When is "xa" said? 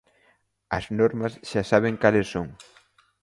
1.49-1.61